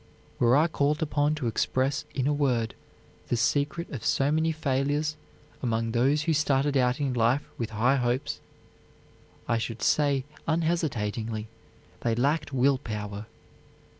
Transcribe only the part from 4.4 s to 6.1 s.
failures among